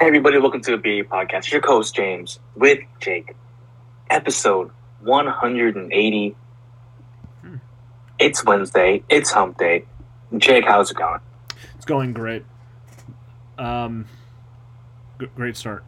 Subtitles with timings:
[0.00, 1.38] Hey everybody, welcome to the BA Podcast.
[1.40, 3.36] It's your co-host James with Jake.
[4.08, 4.70] Episode
[5.00, 6.36] 180.
[7.42, 7.56] Hmm.
[8.18, 9.04] It's Wednesday.
[9.10, 9.84] It's hump day.
[10.38, 11.20] Jake, how's it going?
[11.74, 12.46] It's going great.
[13.58, 14.06] Um,
[15.20, 15.84] g- great start.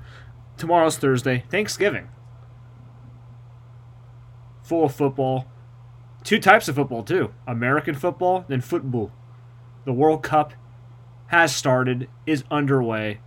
[0.59, 2.09] Tomorrow's Thursday, Thanksgiving.
[4.63, 5.47] Full of football.
[6.23, 9.11] Two types of football too: American football, then football.
[9.87, 10.53] The World Cup
[11.29, 13.21] has started, is underway,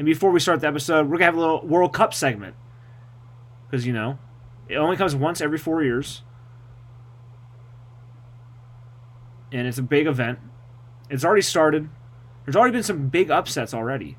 [0.00, 2.56] and before we start the episode, we're gonna have a little World Cup segment
[3.66, 4.18] because you know
[4.66, 6.22] it only comes once every four years,
[9.52, 10.38] and it's a big event.
[11.10, 11.90] It's already started.
[12.46, 14.16] There's already been some big upsets already.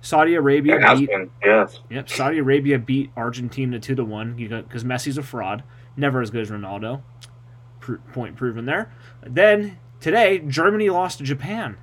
[0.00, 1.78] Saudi Arabia beat been, yes.
[1.88, 5.62] Yep, Saudi Arabia beat Argentina two to one because Messi's a fraud,
[5.96, 7.00] never as good as Ronaldo.
[7.78, 8.92] Pro- point proven there.
[9.24, 11.76] Then today, Germany lost to Japan.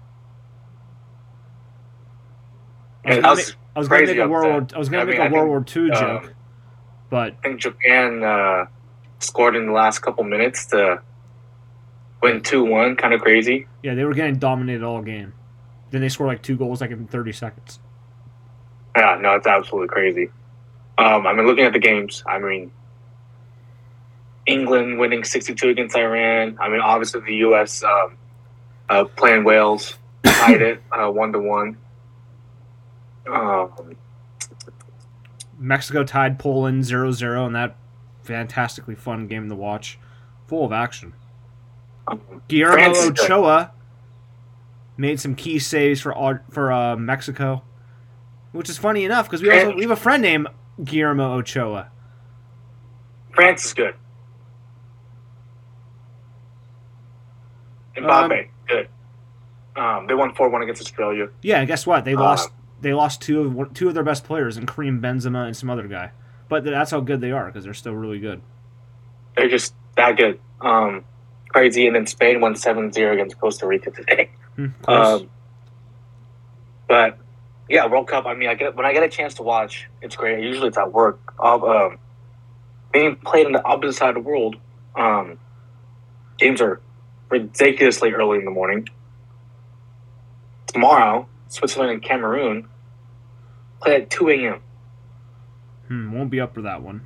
[3.05, 4.67] I was make, I was gonna make a World War.
[4.75, 6.33] I was gonna I make mean, a World War II um, joke,
[7.09, 8.65] but I think Japan uh,
[9.19, 11.01] scored in the last couple minutes to
[12.21, 12.97] win 2-1.
[12.97, 13.67] Kind of crazy.
[13.83, 15.33] yeah, they were getting dominated all game.
[15.91, 17.79] Then they scored like two goals like in thirty seconds.
[18.95, 20.29] Yeah, no, it's absolutely crazy.
[20.97, 22.71] Um, I mean, looking at the games, I mean,
[24.45, 26.57] England winning 62 against Iran.
[26.59, 27.83] I mean, obviously the U.S.
[27.83, 28.17] Um,
[28.89, 31.77] uh, playing Wales tied it uh, one to one.
[33.29, 33.95] Um,
[35.57, 37.75] Mexico tied Poland 0-0 in that
[38.23, 39.99] fantastically fun game to watch,
[40.47, 41.13] full of action.
[42.07, 43.21] um, Guillermo France.
[43.21, 43.71] Ochoa
[44.97, 47.61] made some key saves for for uh, Mexico,
[48.51, 50.47] which is funny enough because we also we have a friend named
[50.83, 51.89] Guillermo Ochoa.
[53.33, 53.95] France is good.
[57.97, 58.87] Mbappe, good.
[59.75, 61.29] Um, they won four one against Australia.
[61.41, 62.05] Yeah, and guess what?
[62.05, 62.49] They lost
[62.81, 65.87] they lost two of two of their best players, in Karim Benzema and some other
[65.87, 66.11] guy.
[66.47, 68.41] But that's how good they are because they're still really good.
[69.37, 70.39] They're just that good.
[70.61, 71.03] Um,
[71.49, 71.85] crazy.
[71.85, 74.31] And then Spain won 7-0 against Costa Rica today.
[74.81, 75.21] Close.
[75.21, 75.29] Um,
[76.87, 77.17] but
[77.69, 78.25] yeah, World Cup.
[78.25, 80.43] I mean, I get when I get a chance to watch, it's great.
[80.43, 81.19] Usually, it's at work.
[81.37, 81.99] Of um,
[82.91, 84.55] being played on the opposite side of the world.
[84.95, 85.37] Um,
[86.39, 86.81] games are
[87.29, 88.89] ridiculously early in the morning.
[90.65, 92.67] Tomorrow, Switzerland and Cameroon
[93.81, 94.61] play at two a.m.
[95.87, 97.05] hmm, won't be up for that one.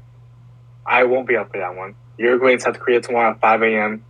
[0.86, 1.96] I won't be up for that one.
[2.18, 4.06] Uruguay and South Korea tomorrow at five a.m.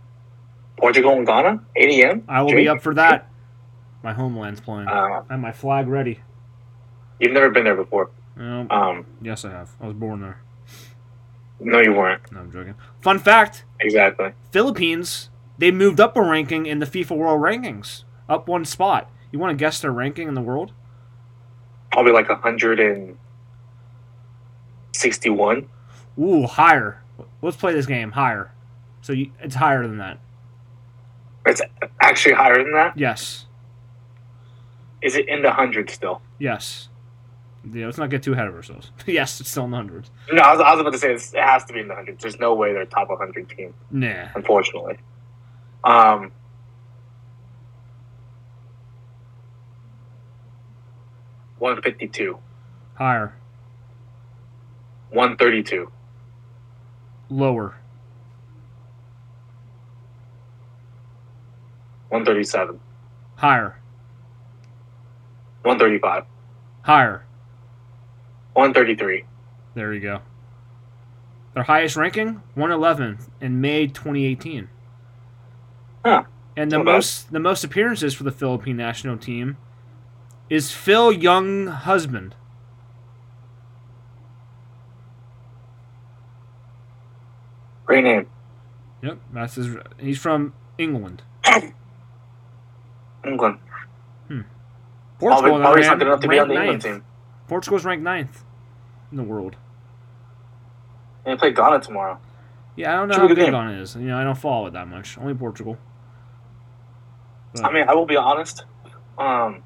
[0.76, 2.24] Portugal and Ghana eight a.m.
[2.28, 2.58] I will Jake?
[2.58, 3.30] be up for that.
[4.02, 4.88] My homeland's playing.
[4.88, 6.20] Uh, I have my flag ready.
[7.20, 8.10] you've never been there before.
[8.36, 9.70] Um, Um, yes, I have.
[9.80, 10.40] I was born there.
[11.60, 12.30] no, you weren't.
[12.32, 12.74] No, I'm joking.
[13.00, 14.32] Fun fact: Exactly.
[14.50, 19.08] Philippines, they moved up a ranking in the FIFA World Rankings, up one spot.
[19.34, 20.70] You want to guess their ranking in the world?
[21.90, 23.18] Probably like hundred and
[24.92, 25.68] sixty-one.
[26.20, 27.02] Ooh, higher.
[27.42, 28.52] Let's play this game higher.
[29.00, 30.20] So you, it's higher than that.
[31.46, 31.60] It's
[32.00, 32.96] actually higher than that.
[32.96, 33.46] Yes,
[35.02, 36.22] Is it in the hundreds still?
[36.38, 36.88] yes.
[37.72, 38.92] Yeah, let's not get too ahead of ourselves.
[39.06, 40.12] yes, it's still in the hundreds.
[40.32, 42.22] No, I was, I was about to say it has to be in the hundreds.
[42.22, 44.28] There's no way they're top 100 team, Nah.
[44.36, 44.98] unfortunately.
[45.82, 46.30] Um,
[51.64, 52.38] one fifty-two,
[52.96, 53.32] Higher.
[55.08, 55.90] one thirty-two,
[57.30, 57.76] Lower.
[62.10, 62.78] one thirty-seven,
[63.36, 63.80] Higher.
[65.62, 66.24] one thirty-five,
[66.82, 67.24] Higher.
[68.52, 69.24] one thirty-three.
[69.74, 70.20] There you go.
[71.54, 74.68] Their highest ranking, 111 in May 2018.
[76.04, 76.24] Huh.
[76.56, 76.92] And the Not bad.
[76.92, 79.56] most the most appearances for the Philippine national team
[80.54, 82.32] is Phil Younghusband.
[87.86, 88.26] Great name.
[89.02, 89.76] Yep, that's his.
[89.98, 91.22] He's from England.
[93.26, 93.58] England.
[95.18, 96.94] Portugal, Probably, probably other hand, something enough to be on ranked the England ninth.
[97.02, 97.04] team.
[97.48, 98.44] Portugal's ranked ninth
[99.10, 99.56] in the world.
[101.24, 102.18] And they play Ghana tomorrow.
[102.76, 103.50] Yeah, I don't know Should how good game.
[103.52, 103.94] Ghana is.
[103.94, 105.16] You know, I don't follow it that much.
[105.16, 105.78] Only Portugal.
[107.62, 108.64] I mean, I will be honest.
[109.16, 109.62] Um,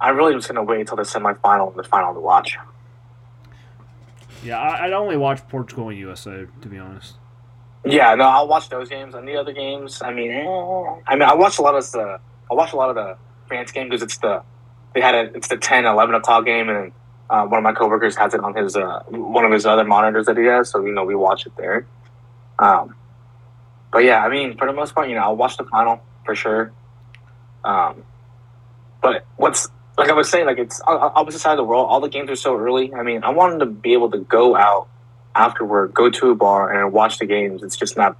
[0.00, 2.56] I really was gonna wait until the semifinal and the final to watch.
[4.42, 7.14] Yeah, I, I'd only watch Portugal and USA to be honest.
[7.84, 10.02] Yeah, no, I'll watch those games and the other games.
[10.02, 12.96] I mean, I mean, I watched a lot of the, I watch a lot of
[12.96, 13.16] the
[13.46, 14.42] France game because it's the,
[14.94, 16.92] they had a, it's the 10, 11 o'clock game, and
[17.30, 20.26] uh, one of my coworkers has it on his, uh, one of his other monitors
[20.26, 21.86] that he has, so you know we watch it there.
[22.58, 22.94] Um,
[23.92, 26.34] but yeah, I mean, for the most part, you know, I'll watch the final for
[26.34, 26.72] sure.
[27.64, 28.02] Um,
[29.00, 29.68] but what's
[29.98, 31.88] like I was saying, like it's opposite side of the world.
[31.90, 32.94] All the games are so early.
[32.94, 34.88] I mean, I wanted to be able to go out
[35.34, 37.64] afterward, go to a bar and watch the games.
[37.64, 38.16] It's just not,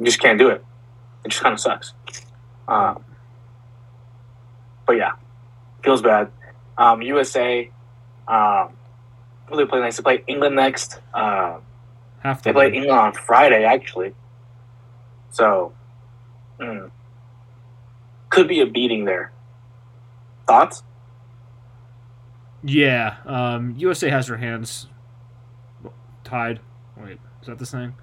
[0.00, 0.64] you just can't do it.
[1.24, 1.92] It just kind of sucks.
[2.66, 3.04] Um,
[4.84, 5.12] but yeah,
[5.84, 6.32] feels bad.
[6.76, 7.70] Um, USA,
[8.26, 8.72] um,
[9.56, 9.98] they play next?
[9.98, 10.98] They play England next.
[11.14, 11.58] Uh,
[12.20, 14.14] Half they the play England on Friday, actually.
[15.30, 15.72] So,
[16.58, 16.90] mm,
[18.28, 19.30] could be a beating there.
[20.48, 20.82] Thoughts?
[22.64, 24.86] Yeah, um, USA has their hands
[26.24, 26.60] tied.
[26.96, 27.94] Wait, is that the saying?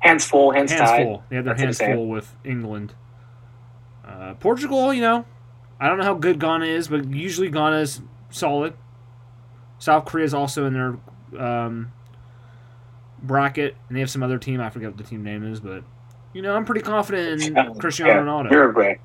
[0.00, 1.04] Hands full, hands, Hands tied.
[1.04, 1.24] full.
[1.28, 2.94] They have their That's hands full with England.
[4.06, 5.24] Uh, Portugal, you know,
[5.80, 8.00] I don't know how good Ghana is, but usually Ghana is
[8.30, 8.74] solid.
[9.78, 11.92] South Korea is also in their um,
[13.22, 14.60] bracket, and they have some other team.
[14.60, 15.84] I forget what the team name is, but
[16.32, 18.50] you know, I'm pretty confident in Cristiano yeah, Ronaldo.
[18.50, 18.96] Uruguay.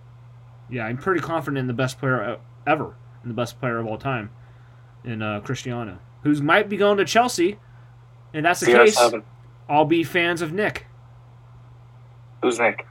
[0.70, 3.98] Yeah, I'm pretty confident in the best player ever, and the best player of all
[3.98, 4.30] time,
[5.04, 7.58] in uh, Cristiano, who's might be going to Chelsea,
[8.34, 8.98] and that's the case.
[9.00, 9.24] CR7.
[9.70, 10.86] I'll be fans of Nick.
[12.42, 12.86] Who's Nick?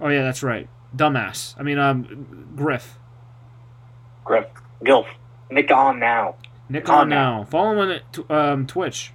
[0.00, 0.68] Oh yeah, that's right.
[0.96, 1.54] Dumbass.
[1.58, 2.98] I mean, um, Griff.
[4.24, 4.46] Griff.
[4.82, 5.06] Gilf.
[5.50, 6.36] Nick on now.
[6.68, 7.14] Nick Oh, on no.
[7.16, 7.44] now.
[7.44, 8.00] Follow him
[8.30, 9.12] on um, Twitch.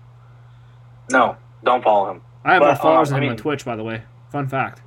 [1.11, 2.21] No, don't follow him.
[2.45, 4.03] I have But, more followers um, than I him on Twitch, by the way.
[4.31, 4.81] Fun fact.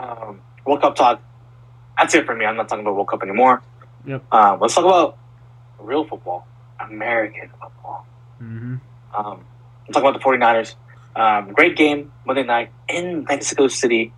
[0.00, 1.22] Um, World Cup talk.
[1.98, 2.44] That's it for me.
[2.44, 3.62] I'm not talking about World Cup anymore.
[4.06, 4.32] Yep.
[4.32, 5.18] Um, let's talk about
[5.78, 6.46] real football,
[6.80, 8.06] American football.
[8.38, 8.76] hmm
[9.16, 9.44] Um,
[9.86, 10.74] I'm talking about the 49ers.
[11.16, 14.12] Um, great game Monday night in Mexico City.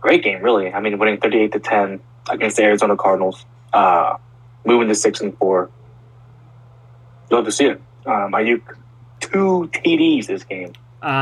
[0.00, 0.72] Great game, really.
[0.72, 2.00] I mean, winning 38 to 10
[2.30, 4.16] against the Arizona Cardinals, uh,
[4.64, 5.70] moving to six and four.
[7.30, 7.80] You love to see it.
[8.04, 8.62] Um, Aiyuk,
[9.20, 10.72] two TDs this game.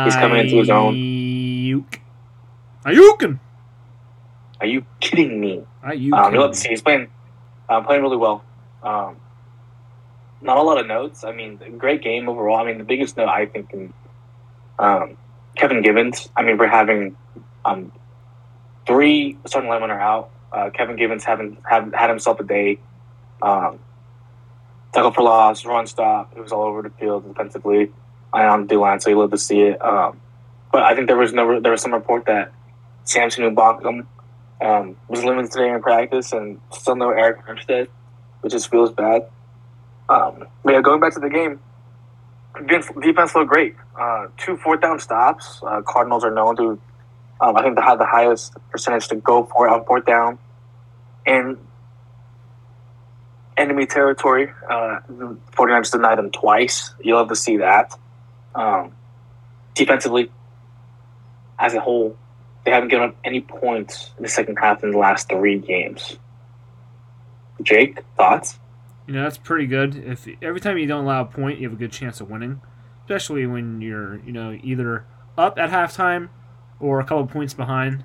[0.05, 0.95] He's coming into his own.
[0.95, 1.99] Aiyuk.
[2.87, 3.39] Ayukin.
[4.61, 5.63] Are you kidding me?
[6.15, 7.09] Um, you love to see he's playing,
[7.71, 8.45] uh, playing really well.
[8.83, 9.17] Um,
[10.43, 11.25] not a lot of notes.
[11.25, 12.59] I mean, great game overall.
[12.59, 13.93] I mean, the biggest note I think, in,
[14.79, 15.17] um,
[15.57, 16.29] Kevin Givens.
[16.37, 17.17] I mean, we're having
[17.65, 17.93] um,
[18.87, 20.31] three starting linemen are out.
[20.53, 22.79] Uh, Kevin Givens haven't have, had himself a day.
[23.41, 23.79] Um,
[24.93, 26.33] tackle for loss, run stop.
[26.37, 27.93] It was all over the field defensively.
[28.33, 29.83] I on D line, so you love to see it.
[29.83, 30.21] Um,
[30.73, 32.53] but I think there was no there was some report that
[33.05, 34.07] Samson Ebukam
[34.61, 37.89] um, was limited today in practice, and still no Arik Armstead,
[38.41, 39.23] which just feels bad.
[40.09, 41.61] Um, but yeah, going back to the game,
[42.67, 43.77] defense, looked great.
[43.99, 45.61] Uh, two fourth down stops.
[45.63, 46.81] Uh, Cardinals are known to,
[47.41, 50.39] um, I think, they had the highest percentage to go for on fourth down,
[51.27, 51.59] in
[53.57, 54.51] enemy territory.
[54.69, 56.95] Uh, the 49ers denied them twice.
[57.03, 57.97] You love to see that.
[58.55, 58.93] Um,
[59.75, 60.31] defensively,
[61.59, 62.17] as a whole,
[62.65, 66.19] they haven't given up any points in the second half in the last three games.
[67.63, 68.59] Jake, thoughts?
[69.07, 69.97] You know, that's pretty good.
[69.97, 72.61] If every time you don't allow a point, you have a good chance of winning,
[73.03, 75.05] especially when you're, you know, either
[75.37, 76.29] up at halftime
[76.79, 78.05] or a couple points behind.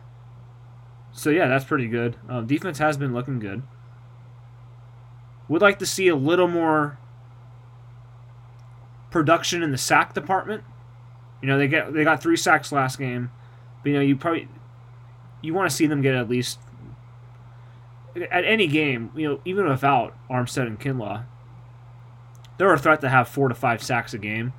[1.12, 2.18] So yeah, that's pretty good.
[2.28, 3.64] Um, defense has been looking good.
[5.48, 6.98] Would like to see a little more
[9.12, 10.64] production in the sack department.
[11.42, 13.32] You know, they get they got three sacks last game,
[13.86, 14.48] but you know, you probably
[15.44, 16.58] you want to see them get at least
[18.32, 21.26] at any game, you know, even without Armstead and Kinlaw,
[22.58, 24.54] they're a threat to have four to five sacks a game.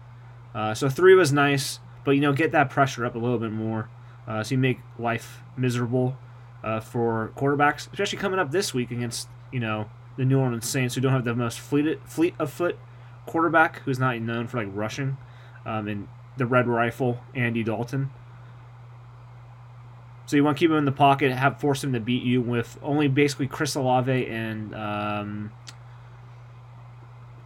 [0.54, 3.50] Uh, so three was nice, but you know, get that pressure up a little bit
[3.50, 3.88] more,
[4.28, 6.16] uh, so you make life miserable
[6.62, 10.94] uh, for quarterbacks, especially coming up this week against you know the New Orleans Saints,
[10.94, 12.78] who don't have the most fleet fleet of foot
[13.26, 15.16] quarterback, who's not known for like rushing,
[15.64, 16.06] um, and
[16.36, 18.10] the Red Rifle Andy Dalton.
[20.26, 22.42] So you want to keep him in the pocket, have force him to beat you
[22.42, 25.52] with only basically Chris Olave and um,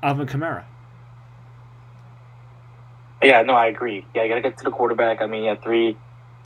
[0.03, 0.65] Alvin Kamara.
[3.23, 4.07] Yeah, no, I agree.
[4.15, 5.21] Yeah, you got to get to the quarterback.
[5.21, 5.95] I mean, yeah, three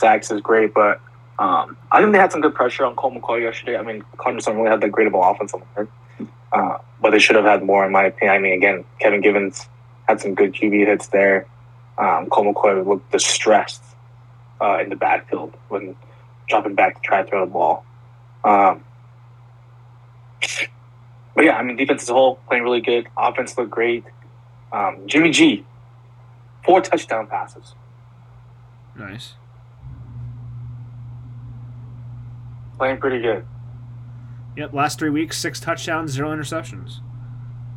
[0.01, 0.99] sacks is great, but
[1.39, 3.77] um, I think they had some good pressure on Colt McCoy yesterday.
[3.77, 5.87] I mean, don't really have that great of an offense on there,
[6.51, 8.35] uh, but they should have had more, in my opinion.
[8.35, 9.69] I mean, again, Kevin Givens
[10.09, 11.47] had some good QB hits there.
[11.97, 13.83] Um, Colt McCoy looked distressed
[14.59, 15.95] uh, in the backfield when
[16.47, 17.83] dropping back to try to throw the ball.
[18.43, 18.83] Um,
[21.35, 23.07] but yeah, I mean, defense as a whole playing really good.
[23.17, 24.03] Offense looked great.
[24.71, 25.65] Um, Jimmy G,
[26.63, 27.73] four touchdown passes.
[28.97, 29.33] Nice.
[32.77, 33.45] Playing pretty good.
[34.57, 36.99] Yep, last three weeks, six touchdowns, zero interceptions.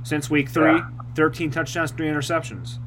[0.02, 0.88] Since week three, Yeah.
[1.14, 2.78] 13 touchdowns, three interceptions.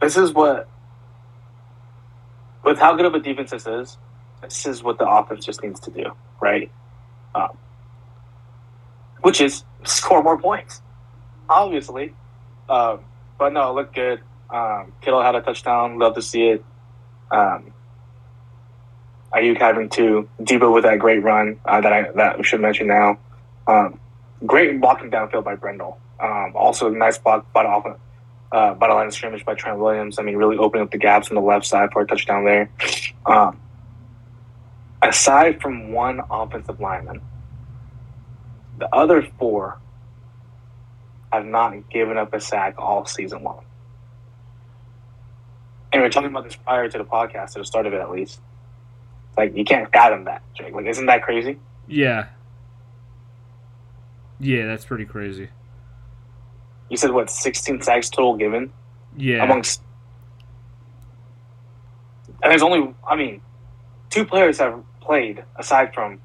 [0.00, 0.68] This is what,
[2.64, 3.98] with how good of a defense this is,
[4.42, 6.04] this is what the offense just needs to do,
[6.40, 6.70] right?
[7.34, 7.56] Um,
[9.22, 10.82] which is score more points,
[11.48, 12.14] obviously.
[12.68, 13.00] Um,
[13.38, 14.20] but no, it looked good.
[14.50, 15.98] Um, Kittle had a touchdown.
[15.98, 16.64] Love to see it.
[17.30, 17.72] Um,
[19.34, 20.28] Aiyuk having two.
[20.40, 23.18] Debo with that great run uh, that I that we should mention now.
[23.66, 23.98] Um,
[24.46, 25.98] great blocking downfield by Brendel.
[26.20, 27.98] Um, also, nice block by the off,
[28.54, 30.18] uh, by line of scrimmage by Trent Williams.
[30.18, 32.70] I mean, really opening up the gaps on the left side for a touchdown there.
[33.26, 33.60] Um,
[35.02, 37.20] aside from one offensive lineman,
[38.78, 39.80] the other four
[41.32, 43.64] have not given up a sack all season long.
[45.92, 48.00] And we are talking about this prior to the podcast, at the start of it
[48.00, 48.40] at least.
[49.36, 50.42] Like you can't fathom that.
[50.60, 51.58] Like, isn't that crazy?
[51.88, 52.28] Yeah.
[54.38, 55.48] Yeah, that's pretty crazy.
[56.88, 58.72] You said what, sixteen sacks total given?
[59.16, 59.44] Yeah.
[59.44, 59.80] Amongst
[62.42, 63.40] and there's only I mean,
[64.10, 66.20] two players have played aside from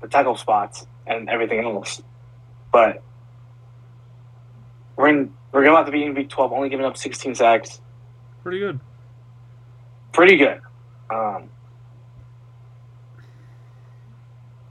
[0.00, 2.00] the tackle spots and everything else.
[2.72, 3.02] But
[4.96, 7.80] we're in we're about to be in week twelve, only giving up sixteen sacks.
[8.42, 8.80] Pretty good.
[10.12, 10.60] Pretty good.
[11.10, 11.50] Um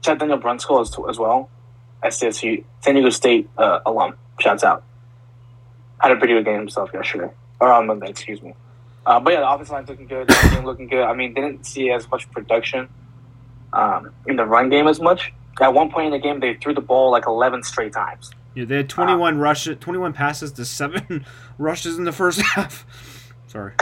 [0.00, 1.50] Chad Daniel Brunskill as, as well.
[2.02, 4.14] SDSU San Diego State uh, alum.
[4.38, 4.84] Shouts out.
[6.00, 7.30] Had a pretty good game himself yesterday.
[7.60, 8.54] Or on Monday, excuse me.
[9.04, 10.28] Uh, but yeah, the offensive line's looking good.
[10.28, 11.02] The looking good.
[11.02, 12.88] I mean, didn't see as much production
[13.72, 15.32] um, in the run game as much.
[15.60, 18.30] At one point in the game, they threw the ball like 11 straight times.
[18.54, 21.24] Yeah, they had 21 uh, rushes, 21 passes to seven
[21.58, 22.86] rushes in the first half.
[23.46, 23.72] Sorry.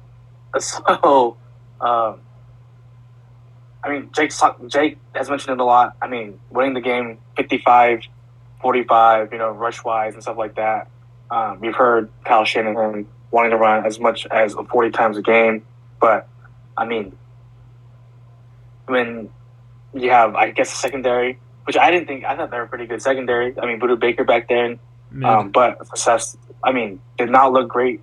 [0.58, 1.36] so,
[1.80, 2.20] um,
[3.84, 4.32] I mean, Jake
[4.68, 5.96] Jake has mentioned it a lot.
[6.00, 8.02] I mean, winning the game 55,
[8.60, 10.88] 45, you know, rush wise and stuff like that.
[11.32, 15.62] Um, we've heard Kyle Shanahan wanting to run as much as 40 times a game,
[15.98, 16.28] but
[16.76, 17.16] I mean,
[18.84, 19.30] when
[19.94, 22.84] you have, I guess, a secondary, which I didn't think, I thought they were pretty
[22.84, 23.58] good secondary.
[23.58, 24.78] I mean, Budda Baker back then,
[25.24, 28.02] um, but assessed, I mean, did not look great.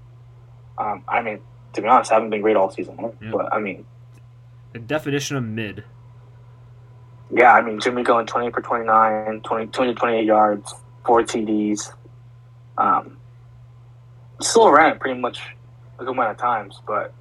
[0.79, 1.39] Um, I mean,
[1.73, 3.29] to be honest, I haven't been great all season long, yeah.
[3.31, 3.85] but I mean,
[4.73, 5.83] the definition of mid.
[7.31, 10.73] Yeah, I mean, Jimmy going 20 for 29, 20, 20 28 yards,
[11.05, 11.93] four TDs.
[12.79, 13.17] Um,
[14.39, 15.41] still ran it pretty much
[15.99, 17.13] a good amount of times, but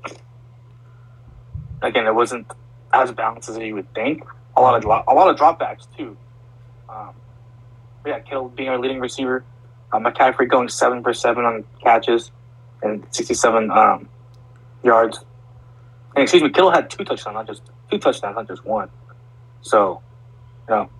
[1.82, 2.46] again, it wasn't
[2.92, 4.22] as balanced as you would think.
[4.56, 6.16] A lot of a lot of dropbacks too.
[6.88, 7.10] Um,
[8.06, 9.44] yeah, Kittle being our leading receiver,
[9.92, 12.30] uh, McCaffrey going seven for seven on catches
[12.82, 14.08] and sixty-seven um,
[14.84, 15.24] yards.
[16.14, 18.90] And excuse me, Kittle had two touchdowns, not just two touchdowns, not just one.
[19.60, 20.00] So,
[20.68, 20.90] you know,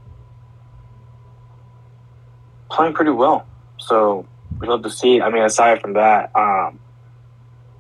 [2.71, 3.47] playing pretty well.
[3.79, 4.27] So
[4.61, 5.21] we love to see.
[5.21, 6.79] I mean, aside from that, um,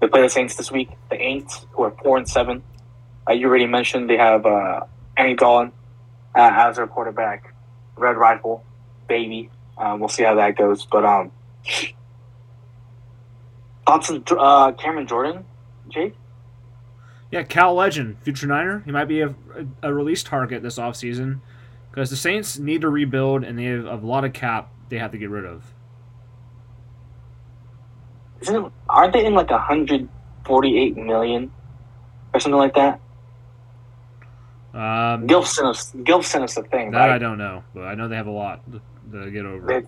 [0.01, 0.91] they play the Saints this week.
[1.11, 2.63] The Aints, who are four and seven.
[3.29, 4.81] Uh, you already mentioned they have uh,
[5.17, 5.73] Andy Dalton
[6.35, 7.55] uh, as their quarterback.
[7.97, 8.65] Red Rifle,
[9.09, 9.51] baby.
[9.77, 10.87] Um, we'll see how that goes.
[10.87, 11.33] But um,
[13.87, 15.45] thoughts on uh, Cameron Jordan,
[15.89, 16.15] Jake?
[17.31, 18.83] Yeah, Cal Legend, future Niner.
[18.85, 19.35] He might be a,
[19.83, 21.41] a release target this offseason
[21.91, 25.13] because the Saints need to rebuild and they have a lot of cap they have
[25.13, 25.75] to get rid of.
[28.41, 30.09] Isn't aren't they in like a hundred
[30.45, 31.51] forty eight million
[32.33, 33.01] or something like that?
[34.75, 35.93] Um, Gilf sent us.
[35.93, 36.93] Gilf sent us a thing.
[36.93, 37.11] That right?
[37.11, 39.67] I don't know, but I know they have a lot to, get over.
[39.67, 39.87] They,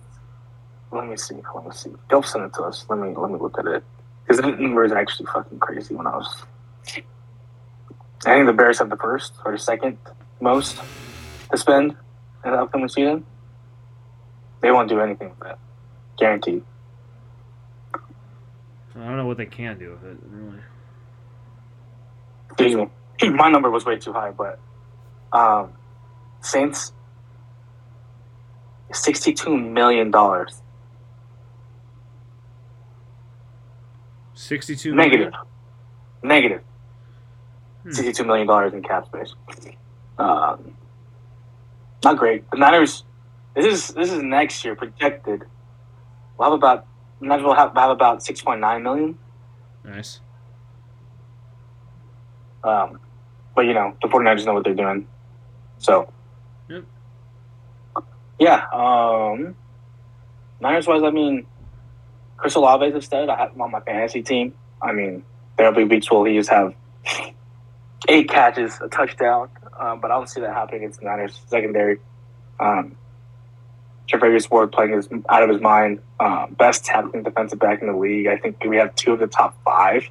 [0.95, 1.35] let me see.
[1.55, 1.91] Let me see.
[2.09, 2.85] Gilf sent it to us.
[2.89, 3.83] Let me let me look at it
[4.23, 5.95] because the number is actually fucking crazy.
[5.95, 6.43] When I was
[8.25, 9.97] I think the Bears have the first or the second
[10.39, 10.79] most
[11.51, 11.95] to spend
[12.45, 13.25] in the upcoming season.
[14.61, 15.59] They won't do anything with that.
[16.19, 16.63] Guaranteed.
[18.95, 20.17] I don't know what they can do with it,
[22.59, 22.89] really.
[23.35, 24.59] My number was way too high, but
[25.31, 25.71] um,
[26.41, 26.91] Saints,
[28.91, 30.61] sixty-two million dollars.
[34.33, 35.33] Sixty-two negative.
[36.23, 36.61] Negative.
[37.83, 37.91] Hmm.
[37.91, 39.33] Sixty-two million dollars in cap space.
[40.17, 40.75] Um,
[42.03, 42.49] not great.
[42.51, 43.03] The Niners.
[43.55, 45.43] This is this is next year projected.
[46.37, 46.87] We'll have about
[47.21, 49.17] Niners will have, have about six point nine million.
[49.83, 50.19] Nice.
[52.63, 52.99] Um,
[53.55, 55.07] but you know the 49ers know what they're doing,
[55.77, 56.11] so.
[56.69, 56.83] Yep.
[58.39, 58.65] Yeah.
[58.73, 59.55] Um,
[60.59, 61.45] Niners wise, I mean,
[62.37, 63.29] Chris Olave is instead.
[63.29, 64.53] I have him on my fantasy team.
[64.81, 65.23] I mean,
[65.57, 66.73] there'll be weeks where he just have
[68.07, 69.49] eight catches, a touchdown.
[69.79, 71.99] Um, but I don't see that happening against the Niners secondary.
[72.59, 72.95] Um,
[74.11, 75.99] Charvarius Ward playing his, out of his mind.
[76.19, 78.27] Um, best tackling defensive back in the league.
[78.27, 80.09] I think we have two of the top five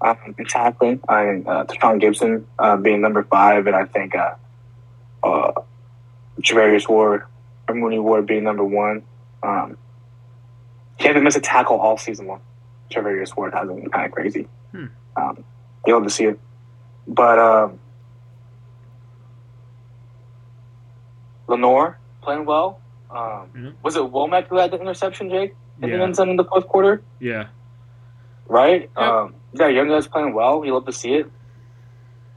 [0.00, 1.00] um, in tackling.
[1.08, 4.34] I uh, Tashaun Gipson uh, being number five, and I think uh,
[5.22, 5.52] uh,
[6.40, 7.24] Charvarius Ward
[7.68, 9.02] or Mooney Ward being number one.
[9.42, 9.78] Um,
[10.98, 12.40] he hasn't missed a tackle all season long.
[12.90, 14.48] Charvarius Ward hasn't been kind of crazy.
[14.72, 14.86] Hmm.
[15.16, 15.44] Um,
[15.86, 16.38] you love to see it,
[17.06, 17.78] but um,
[21.46, 22.81] Lenoir playing well.
[23.12, 23.72] Um, Mhm.
[23.82, 26.66] Was it Womack who had the interception, Jake, in the end zone in the fourth
[26.68, 27.02] quarter?
[27.20, 27.46] Yeah.
[28.48, 28.90] right?
[28.98, 29.08] Yep.
[29.08, 30.62] Um, yeah, young guys playing well.
[30.64, 31.30] You love to see it.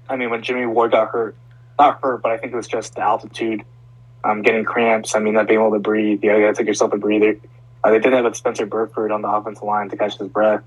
[0.07, 1.35] I mean, when Jimmy Ward got hurt,
[1.77, 3.63] not hurt, but I think it was just the altitude,
[4.23, 5.13] um, getting cramps.
[5.15, 6.23] I mean, not being able to breathe.
[6.23, 7.37] You got to take yourself a breather.
[7.83, 10.61] Uh, they did have a Spencer Burford on the offensive line to catch his breath,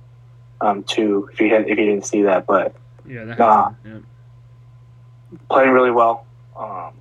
[0.61, 1.31] um, too.
[1.33, 2.75] If you had, if you didn't see that, but
[3.07, 3.25] Yeah.
[3.25, 3.69] That Nah.
[3.71, 4.05] happened.
[5.49, 6.27] playing really well.
[6.57, 6.93] Um,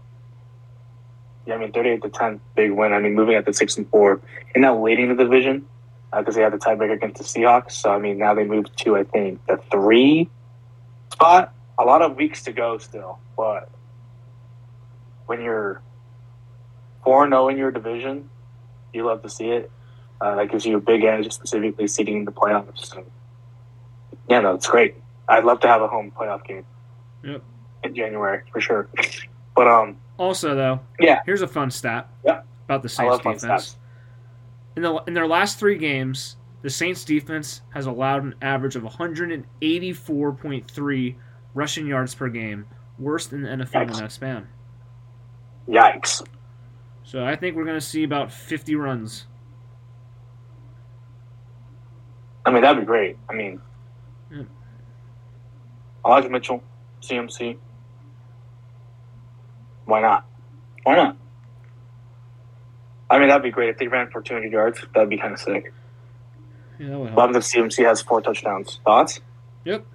[1.47, 2.93] yeah, I mean, thirty-eight to ten, big win.
[2.93, 4.21] I mean, moving at the six and four,
[4.53, 5.65] and now leading the division
[6.15, 7.71] because they had the tiebreaker against the Seahawks.
[7.71, 10.29] So I mean, now they moved to I think the three
[11.11, 11.53] spot.
[11.79, 13.69] A lot of weeks to go still, but
[15.27, 15.81] when you're
[17.03, 18.29] four and zero in your division,
[18.93, 19.71] you love to see it.
[20.19, 22.87] Uh, that gives you a big edge, specifically seeding in the playoffs.
[22.87, 23.05] So,
[24.27, 24.95] yeah, no, it's great.
[25.27, 26.65] I'd love to have a home playoff game
[27.23, 27.43] Yep.
[27.83, 28.87] in January for sure.
[29.57, 31.21] But um, Also, though, Yeah.
[31.25, 32.07] Here's a fun stat.
[32.23, 32.41] Yeah.
[32.65, 33.75] About the Saints defense.
[34.75, 38.83] In the in their last three games, the Saints defense has allowed an average of
[38.83, 41.15] 184.3
[41.55, 42.67] rushing yards per game,
[42.99, 43.99] worse than the NFL in Yikes.
[43.99, 44.47] that span.
[45.67, 46.21] yikes!
[47.03, 49.25] So I think we're going to see about 50 runs.
[52.45, 53.17] I mean, that'd be great.
[53.27, 53.59] I mean,
[54.31, 54.43] Yeah.
[56.05, 56.61] Elijah Mitchell,
[57.01, 57.57] CMC.
[59.87, 60.25] Why not?
[60.83, 61.17] Why not?
[63.09, 64.85] I mean, that'd be great if they ran for 200 yards.
[64.93, 65.73] That'd be kind of sick.
[66.77, 67.17] Yeah, that would help.
[67.17, 68.79] Love if CMC has four touchdowns.
[68.85, 69.21] Thoughts?
[69.63, 69.85] Yep.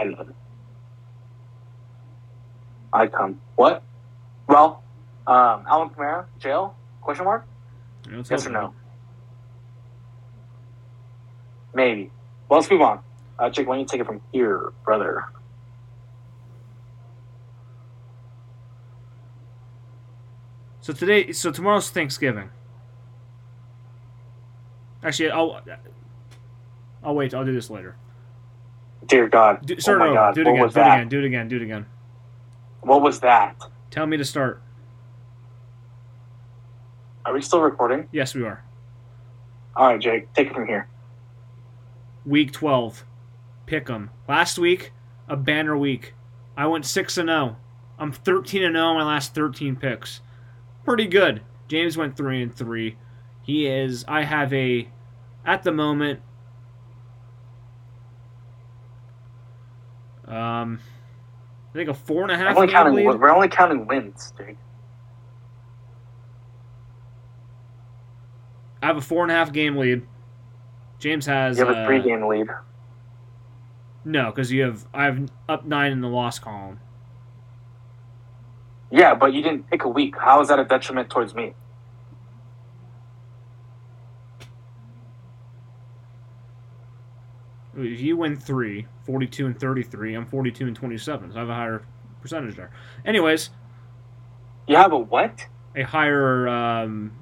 [0.00, 0.34] I love it.
[2.92, 3.40] I come.
[3.56, 3.82] What?
[4.48, 4.82] Well,
[5.26, 6.74] um, Alvin Kamara, jail?
[7.02, 7.46] Question mark?
[8.10, 8.74] Yeah, Yes or no?
[11.74, 12.10] Maybe.
[12.48, 13.00] Well, let's move on.
[13.38, 15.24] Uh, Jake, why don't you take it from here, brother?
[20.90, 22.50] So today, so tomorrow's Thanksgiving.
[25.04, 25.60] Actually, I'll
[27.04, 27.32] I'll wait.
[27.32, 27.94] I'll do this later.
[29.06, 29.64] Dear God.
[29.64, 30.14] Do, oh my over.
[30.14, 30.34] God.
[30.34, 30.72] Do it what again.
[30.72, 31.08] Do it again.
[31.08, 31.48] Do it again.
[31.48, 31.86] Do it again.
[32.80, 33.54] What was that?
[33.92, 34.60] Tell me to start.
[37.24, 38.08] Are we still recording?
[38.10, 38.64] Yes, we are.
[39.76, 40.88] All right, Jake, take it from here.
[42.26, 43.04] Week 12.
[43.66, 44.10] Pick 'em.
[44.26, 44.90] Last week,
[45.28, 46.14] a banner week.
[46.56, 47.58] I went 6 and 0.
[47.96, 50.20] I'm 13 and 0 on my last 13 picks.
[50.84, 51.42] Pretty good.
[51.68, 52.96] James went 3 and 3.
[53.42, 54.88] He is I have a
[55.44, 56.20] at the moment
[60.26, 60.78] um
[61.70, 62.56] I think a four and a half.
[62.56, 63.20] We're only, counting, lead.
[63.20, 64.56] we're only counting wins, Jake.
[68.82, 70.02] I have a four and a half game lead.
[70.98, 72.48] James has You have a uh, three game lead.
[74.04, 76.80] No, because you have I have up nine in the loss column.
[78.90, 80.16] Yeah, but you didn't pick a week.
[80.18, 81.54] How is that a detriment towards me?
[87.76, 91.54] If you win three, 42 and 33, I'm 42 and 27, so I have a
[91.54, 91.82] higher
[92.20, 92.70] percentage there.
[93.04, 93.50] Anyways,
[94.66, 95.46] You have a what?
[95.76, 97.12] a higher, um,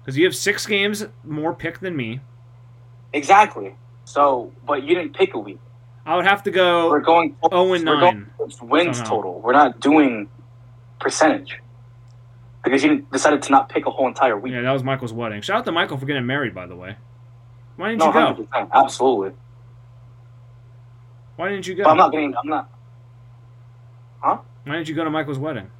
[0.00, 2.20] because you have six games more pick than me.
[3.12, 3.74] Exactly.
[4.04, 5.58] So, but you didn't pick a week.
[6.10, 6.90] I would have to go.
[6.90, 7.36] We're going.
[7.48, 8.30] 0 and we're going 9.
[8.36, 9.40] towards wins total.
[9.40, 10.28] We're not doing
[10.98, 11.60] percentage
[12.64, 14.52] because you decided to not pick a whole entire week.
[14.52, 15.40] Yeah, that was Michael's wedding.
[15.40, 16.96] Shout out to Michael for getting married, by the way.
[17.76, 18.20] Why didn't no, you go?
[18.26, 19.36] hundred percent, absolutely.
[21.36, 21.84] Why didn't you go?
[21.84, 22.34] But I'm not getting.
[22.36, 22.68] I'm not
[24.18, 24.38] Huh?
[24.64, 25.70] Why didn't you go to Michael's wedding?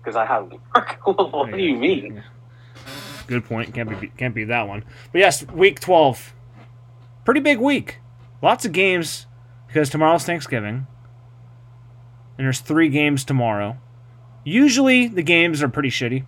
[0.00, 0.98] because I have work.
[1.04, 2.14] what do you mean?
[2.14, 2.22] Yeah.
[3.26, 3.74] Good point.
[3.74, 4.84] Can't be can't be that one.
[5.10, 6.34] But yes, week twelve,
[7.24, 7.98] pretty big week.
[8.42, 9.26] Lots of games
[9.72, 10.86] because tomorrow's Thanksgiving,
[12.36, 13.78] and there's three games tomorrow.
[14.42, 16.26] Usually the games are pretty shitty,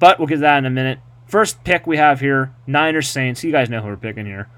[0.00, 0.98] but we'll get to that in a minute.
[1.26, 3.44] First pick we have here: Niners Saints.
[3.44, 4.48] You guys know who we're picking here.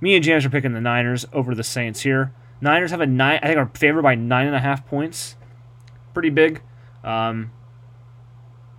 [0.00, 2.32] Me and James are picking the Niners over the Saints here.
[2.60, 3.40] Niners have a nine.
[3.42, 5.34] I think are favored by nine and a half points.
[6.12, 6.62] Pretty big.
[7.02, 7.50] Um,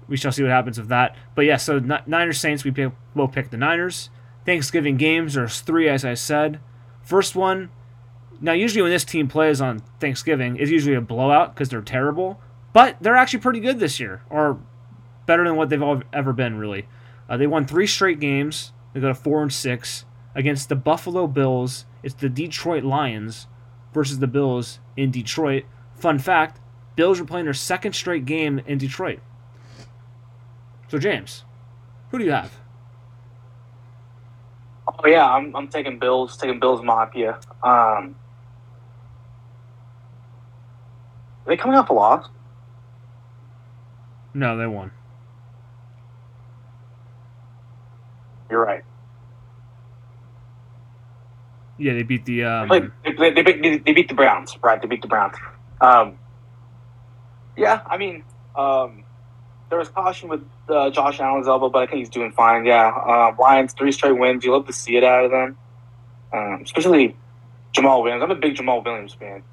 [0.08, 1.18] we shall see what happens with that.
[1.36, 4.10] But yeah, so Ni- Niners Saints, we pick, will pick the Niners.
[4.46, 6.60] Thanksgiving games, there's three, as I said.
[7.02, 7.72] First one,
[8.42, 12.40] now usually when this team plays on Thanksgiving, it's usually a blowout because they're terrible,
[12.74, 14.60] but they're actually pretty good this year, or
[15.26, 16.88] better than what they've ever been, really.
[17.30, 18.72] Uh, they won three straight games.
[18.94, 20.06] They go to four and six.
[20.36, 21.86] against the Buffalo Bills.
[22.04, 23.48] It's the Detroit Lions
[23.94, 25.64] versus the Bills in Detroit.
[25.96, 26.60] Fun fact
[26.96, 29.20] Bills are playing their second straight game in Detroit.
[30.90, 31.44] So, James,
[32.12, 32.52] who do you have?
[34.88, 37.40] Oh yeah, I'm I'm taking Bills, taking Bills Mafia.
[37.64, 38.16] Um,
[41.46, 42.28] are they coming off a loss?
[44.34, 44.92] No, they won.
[48.50, 48.84] You're right.
[51.78, 52.44] Yeah, they beat the.
[52.44, 54.82] Um, They, they, they, beat, they beat the Browns, right?
[54.82, 55.36] They beat the Browns.
[55.82, 56.18] Um,
[57.58, 58.24] yeah, I mean,
[58.56, 59.04] um,
[59.70, 62.66] there was caution with uh, Josh Allen's elbow, but I think he's doing fine.
[62.66, 64.44] Yeah, uh, Lions three straight wins.
[64.46, 65.58] You love to see it out of them,
[66.34, 67.16] um, especially
[67.74, 68.24] Jamaal Williams.
[68.24, 69.44] I'm a big Jamaal Williams fan,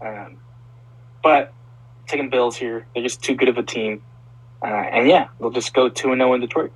[0.00, 0.36] um,
[1.24, 1.52] but
[2.06, 4.02] taking Bills here, they're just too good of a team,
[4.62, 6.72] uh, and yeah, they'll just go two and zero in Detroit.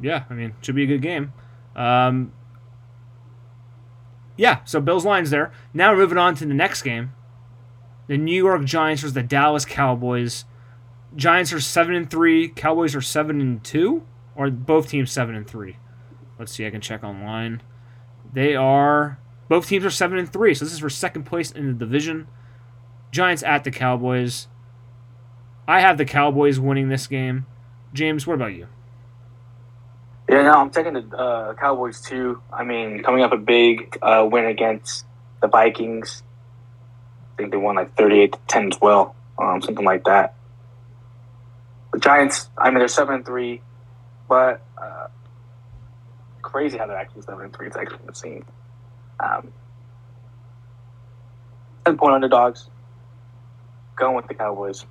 [0.00, 1.32] Yeah, I mean, should be a good game.
[1.76, 2.32] Um,
[4.36, 5.52] yeah, so Bills lines there.
[5.72, 7.12] Now moving on to the next game.
[8.08, 10.44] The New York Giants versus the Dallas Cowboys.
[11.14, 12.48] Giants are seven and three.
[12.48, 15.76] Cowboys are seven and two, or both teams seven and three.
[16.40, 16.66] Let's see.
[16.66, 17.62] I can check online.
[18.32, 19.20] They are
[19.52, 20.54] both teams are seven and three.
[20.54, 22.26] So this is for second place in the division.
[23.10, 24.48] Giants at the Cowboys.
[25.68, 27.44] I have the Cowboys winning this game.
[27.92, 28.66] James, what about you?
[30.26, 32.40] Yeah, no, I'm taking the uh, Cowboys too.
[32.50, 35.04] I mean, coming up a big uh, win against
[35.42, 36.22] the Vikings.
[37.34, 40.34] I think they won like 38 to 10 as well, um, something like that.
[41.92, 43.60] The Giants, I mean, they're seven and three,
[44.30, 45.08] but uh,
[46.40, 47.66] crazy how they're actually seven and three.
[47.66, 48.46] It's actually insane.
[49.20, 49.52] Um,
[51.84, 52.68] ten point underdogs.
[53.96, 54.86] Going with the Cowboys.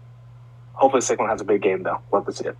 [0.73, 1.99] Hopefully, Saquon has a big game though.
[2.13, 2.57] Love to see it.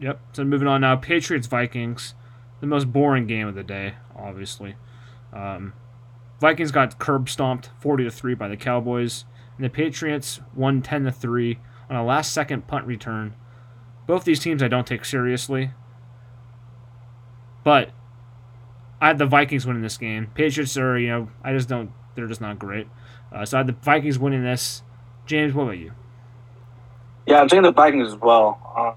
[0.00, 0.20] Yep.
[0.32, 2.14] So moving on now, Patriots Vikings,
[2.60, 4.76] the most boring game of the day, obviously.
[5.32, 5.74] Um,
[6.40, 9.24] Vikings got curb stomped, forty to three by the Cowboys,
[9.56, 13.34] and the Patriots won ten to three on a last second punt return.
[14.06, 15.70] Both these teams I don't take seriously,
[17.62, 17.90] but
[19.02, 20.28] I had the Vikings winning this game.
[20.32, 22.86] Patriots are you know I just don't they're just not great.
[23.32, 24.82] Uh, so I had the Vikings winning this.
[25.26, 25.92] James, what about you?
[27.26, 28.60] Yeah, I'm taking the Vikings as well.
[28.76, 28.92] Uh,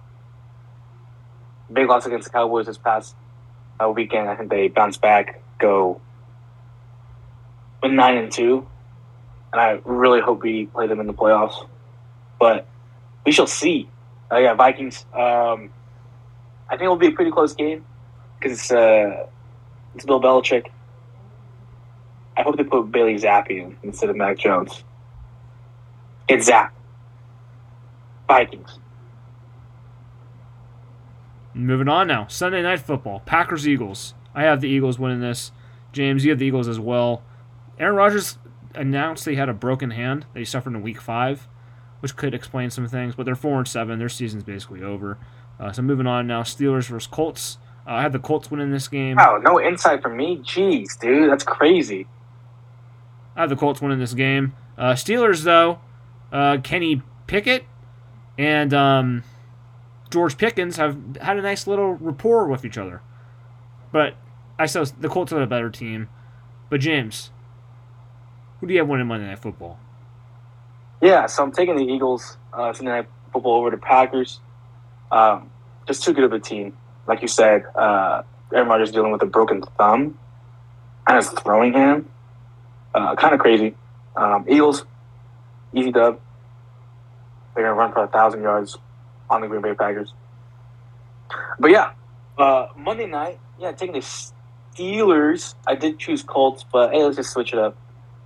[1.73, 3.15] big loss against the Cowboys this past
[3.83, 4.29] uh, weekend.
[4.29, 5.99] I think they bounce back, go
[7.83, 8.67] nine and two,
[9.53, 11.67] and I really hope we play them in the playoffs.
[12.39, 12.67] But
[13.25, 13.89] we shall see.
[14.31, 15.03] Uh, yeah, Vikings.
[15.13, 15.71] Um,
[16.69, 17.85] I think it'll be a pretty close game
[18.39, 19.27] because uh,
[19.95, 20.67] it's Bill Belichick.
[22.37, 24.83] I hope they put Bailey Zappe in instead of Mac Jones.
[26.27, 26.75] It's Zapp.
[28.27, 28.79] Vikings.
[31.53, 32.27] Moving on now.
[32.27, 33.21] Sunday night football.
[33.25, 34.13] Packers Eagles.
[34.33, 35.53] I have the Eagles winning this.
[35.93, 37.23] James, you have the Eagles as well.
[37.79, 38.37] Aaron Rodgers
[38.73, 41.47] announced they had a broken hand that he suffered in week five,
[42.01, 43.99] which could explain some things, but they're four and seven.
[43.99, 45.17] Their season's basically over.
[45.57, 47.57] Uh, so moving on now, Steelers versus Colts.
[47.87, 49.17] Uh, I have the Colts winning this game.
[49.17, 50.37] Wow, no insight from me?
[50.37, 52.07] Jeez, dude, that's crazy.
[53.35, 54.53] I have the Colts winning this game.
[54.77, 55.79] Uh, Steelers, though,
[56.31, 57.65] uh, Kenny Pickett
[58.37, 59.23] and um,
[60.09, 63.01] George Pickens have had a nice little rapport with each other.
[63.91, 64.15] But
[64.57, 66.09] I still the Colts are the better team.
[66.69, 67.31] But James,
[68.59, 69.79] who do you have winning Monday Night Football?
[71.01, 74.39] Yeah, so I'm taking the Eagles uh, Sunday Night Football over the Packers.
[75.11, 75.49] Um,
[75.87, 76.75] just too good of a team.
[77.07, 80.17] Like you said, uh, Aaron Rodgers dealing with a broken thumb
[81.07, 82.09] and his throwing hand.
[82.93, 83.75] Uh, kind of crazy.
[84.15, 84.85] Um, Eagles,
[85.73, 86.19] easy dub.
[87.53, 88.77] They're going to run for a thousand yards
[89.29, 90.13] on the Green Bay Packers.
[91.59, 91.91] But yeah,
[92.37, 94.05] uh, Monday night, yeah, taking the
[94.77, 95.55] Steelers.
[95.65, 97.77] I did choose Colts, but hey, let's just switch it up.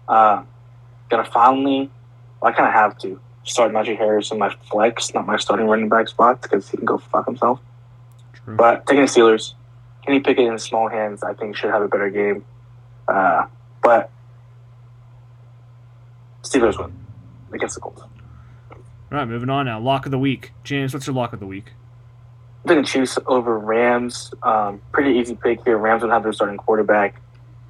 [0.07, 0.43] Uh,
[1.09, 1.89] gonna finally,
[2.41, 5.67] well, I kind of have to start Najee Harris in my flex, not my starting
[5.67, 7.59] running back spot, because he can go fuck himself.
[8.49, 8.57] True.
[8.57, 9.53] But taking the Steelers,
[10.03, 12.43] Kenny Pickett in small hands, I think should have a better game.
[13.07, 13.45] Uh,
[13.83, 14.09] but
[16.41, 16.91] Steelers win
[17.53, 18.01] against the Colts.
[18.01, 18.79] All
[19.11, 19.79] right, moving on now.
[19.79, 20.51] Lock of the week.
[20.63, 21.73] James, what's your lock of the week?
[22.63, 24.33] I'm taking Chiefs over Rams.
[24.41, 25.77] Um, pretty easy pick here.
[25.77, 27.21] Rams will have their starting quarterback.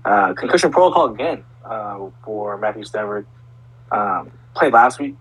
[0.05, 3.25] Uh, concussion protocol again uh, for Matthew Stafford.
[3.91, 5.17] Um, played last week,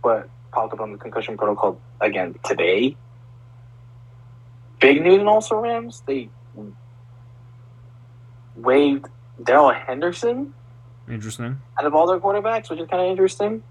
[0.00, 2.96] but popped up on the concussion protocol again today.
[4.82, 6.02] Big news and also Rams.
[6.06, 6.28] They
[8.56, 9.06] waived
[9.42, 10.52] Darrell Henderson
[11.08, 11.58] Interesting.
[11.78, 13.62] out of all their quarterbacks, which is kind of interesting.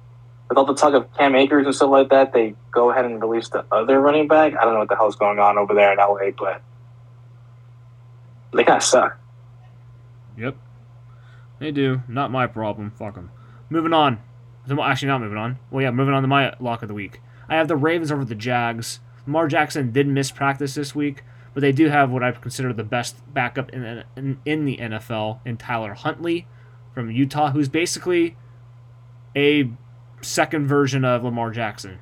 [0.50, 3.22] with all the talk of Cam Akers and stuff like that, they go ahead and
[3.22, 4.54] release the other running back.
[4.58, 6.62] I don't know what the hell's going on over there in LA, but
[8.54, 9.18] they kind of suck.
[10.38, 10.56] Yep.
[11.60, 12.02] They do.
[12.08, 12.92] Not my problem.
[12.92, 13.32] Fuck them.
[13.70, 14.20] Moving on.
[14.70, 15.60] Actually, not moving on.
[15.70, 17.22] Well, yeah, moving on to my lock of the week.
[17.48, 19.00] I have the Ravens over the Jags.
[19.26, 22.84] Lamar Jackson did miss practice this week, but they do have what I consider the
[22.84, 26.48] best backup in, in, in the NFL in Tyler Huntley
[26.94, 28.36] from Utah, who's basically
[29.36, 29.70] a
[30.22, 32.00] second version of Lamar Jackson.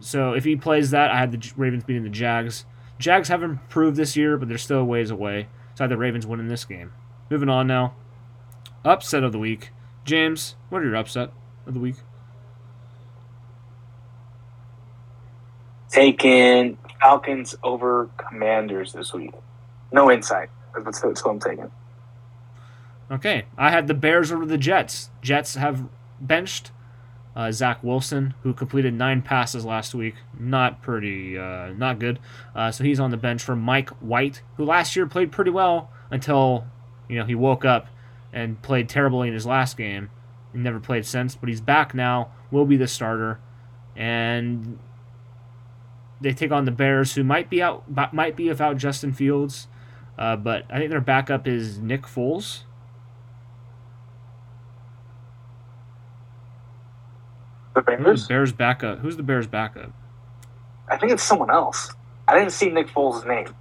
[0.00, 2.64] So if he plays that, I had the Ravens beating the Jags.
[2.98, 5.48] Jags have improved this year, but they're still a ways away.
[5.74, 6.92] So I had the Ravens winning this game.
[7.30, 7.94] Moving on now.
[8.84, 9.70] Upset of the week.
[10.04, 11.32] James, what are your upset
[11.66, 11.96] of the week?
[15.96, 19.32] Taking Falcons over Commanders this week.
[19.90, 20.50] No insight.
[20.84, 21.70] That's what I'm taking.
[23.10, 25.08] Okay, I had the Bears over the Jets.
[25.22, 25.88] Jets have
[26.20, 26.70] benched
[27.34, 30.16] uh, Zach Wilson, who completed nine passes last week.
[30.38, 32.18] Not pretty, uh, not good.
[32.54, 35.90] Uh, so he's on the bench for Mike White, who last year played pretty well
[36.10, 36.66] until
[37.08, 37.86] you know he woke up
[38.34, 40.10] and played terribly in his last game.
[40.52, 42.32] He never played since, but he's back now.
[42.50, 43.40] Will be the starter,
[43.96, 44.78] and
[46.20, 49.68] they take on the Bears, who might be out, might be without Justin Fields,
[50.18, 52.62] uh, but I think their backup is Nick Foles.
[57.74, 58.26] The Bears?
[58.26, 59.00] Bears backup.
[59.00, 59.92] Who's the Bears backup?
[60.88, 61.92] I think it's someone else.
[62.26, 63.54] I didn't see Nick Foles' name.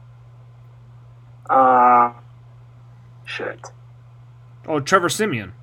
[1.50, 2.13] Uh,
[3.26, 3.68] shit.
[4.68, 5.54] Oh, Trevor Siemian.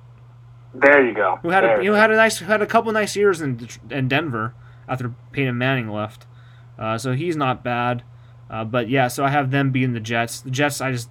[0.73, 1.39] There you go.
[1.41, 4.07] Who had there a, who had a nice had a couple nice years in in
[4.07, 4.55] Denver
[4.87, 6.25] after Peyton Manning left.
[6.77, 8.03] Uh, so he's not bad.
[8.49, 10.41] Uh, but yeah, so I have them being the Jets.
[10.41, 11.09] The Jets, I just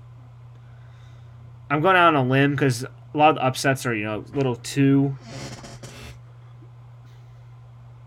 [1.70, 4.24] I'm going out on a limb because a lot of the upsets are you know
[4.32, 5.16] a little too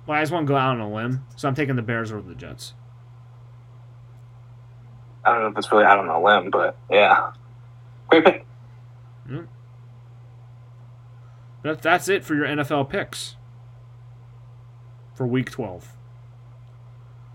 [0.05, 2.11] well, I just want to go out on a limb, so I'm taking the Bears
[2.11, 2.73] over the Jets.
[5.23, 7.31] I don't know if it's really out on a limb, but yeah,
[8.07, 8.45] great pick.
[9.27, 9.47] Mm.
[11.63, 13.35] That, that's it for your NFL picks
[15.15, 15.94] for Week 12.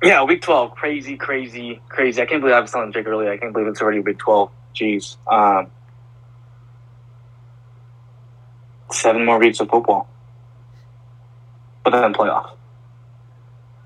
[0.02, 2.22] Yeah, Week 12, crazy, crazy, crazy.
[2.22, 3.30] I can't believe I was telling Jake earlier.
[3.30, 4.50] I can't believe it's already Week 12.
[4.74, 5.16] Jeez.
[5.30, 5.70] Um,
[8.92, 10.08] seven more weeks of football,
[11.84, 12.50] but then playoff.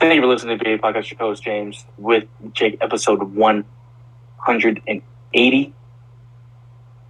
[0.00, 1.10] Thank you for listening to the BA Podcast.
[1.10, 3.64] Your host James with Jake, episode one
[4.36, 5.72] hundred and eighty.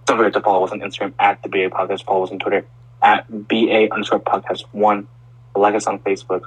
[0.05, 2.05] Don't forget to follow us on Instagram at the BA Podcast.
[2.05, 2.65] Follow us on Twitter
[3.01, 5.07] at BA underscore podcast one.
[5.55, 6.43] Like us on Facebook.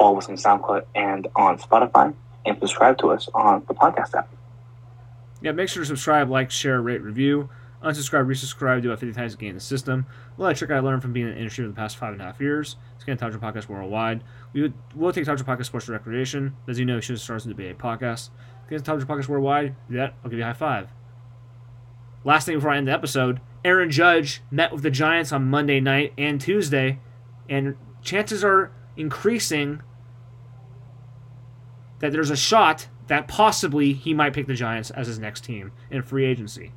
[0.00, 2.14] Follow us on SoundCloud and on Spotify,
[2.46, 4.32] and subscribe to us on the podcast app.
[5.42, 7.50] Yeah, make sure to subscribe, like, share, rate, review.
[7.84, 10.06] Unsubscribe, resubscribe, do it 50 times to gain the system.
[10.38, 12.24] A trick I learned from being in the industry for the past five and a
[12.24, 12.76] half years.
[12.94, 14.24] It's going to Tundra Podcast worldwide.
[14.54, 16.56] We would, will take Tundra Podcast Sports Recreation.
[16.66, 18.30] As you know, it should start in the BA podcast.
[18.70, 19.74] Get Tundra Podcast worldwide.
[19.90, 20.14] Do that.
[20.24, 20.88] I'll give you a high five.
[22.24, 25.80] Last thing before I end the episode Aaron Judge met with the Giants on Monday
[25.80, 27.00] night and Tuesday,
[27.50, 29.82] and chances are increasing
[32.00, 35.72] that there's a shot that possibly he might pick the Giants as his next team
[35.90, 36.72] in free agency.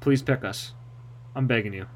[0.00, 0.72] Please pick us.
[1.34, 1.86] I'm begging you.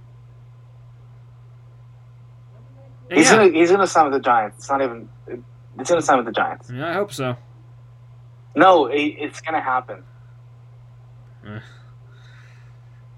[3.11, 3.37] And he's yeah.
[3.37, 4.59] gonna he's gonna sign with the Giants.
[4.59, 5.09] It's not even.
[5.79, 6.71] It's gonna sign with the Giants.
[6.73, 7.37] Yeah, I hope so.
[8.55, 10.03] No, it, it's gonna happen.
[11.47, 11.61] Eh.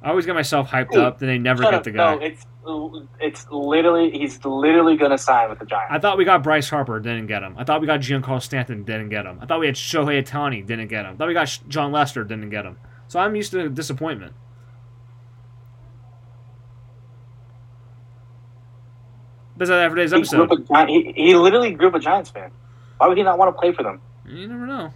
[0.02, 1.84] I always get myself hyped hey, up, then they never get up.
[1.84, 2.14] the guy.
[2.14, 2.46] No, it's
[3.20, 5.88] it's literally he's literally gonna sign with the Giants.
[5.90, 7.54] I thought we got Bryce Harper, didn't get him.
[7.58, 9.38] I thought we got Giancarlo Stanton, didn't get him.
[9.40, 11.14] I thought we had Shohei Ohtani, didn't get him.
[11.14, 12.76] I thought we got Jon Lester, didn't get him.
[13.08, 14.34] So I'm used to disappointment.
[19.56, 20.50] That's that today's episode.
[20.86, 22.52] He, he, he, literally grew up a Giants fan.
[22.98, 24.00] Why would he not want to play for them?
[24.24, 24.92] You never know.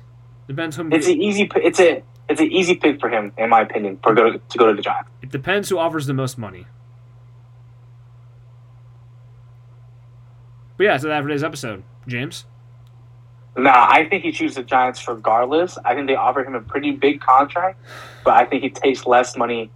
[0.46, 0.88] Depends who.
[0.92, 1.50] It's an easy.
[1.56, 2.04] It's a.
[2.33, 4.75] It's an easy pick for him, in my opinion, for go to, to go to
[4.75, 5.11] the Giants.
[5.21, 6.66] It depends who offers the most money.
[10.79, 12.47] But yeah, so that for today's episode, James.
[13.55, 15.77] Nah, I think he chooses the Giants regardless.
[15.85, 17.79] I think they offer him a pretty big contract,
[18.25, 19.71] but I think he takes less money,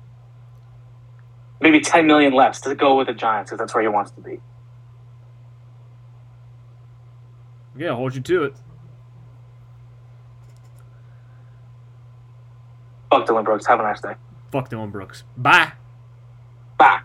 [1.60, 4.22] maybe ten million less, to go with the Giants because that's where he wants to
[4.22, 4.40] be.
[7.76, 8.56] Yeah, hold you to it.
[13.10, 13.66] Fuck Dillon Brooks.
[13.66, 14.14] Have a nice day.
[14.50, 15.24] Fuck Dillon Brooks.
[15.36, 15.72] Bye.
[16.78, 17.00] Bye.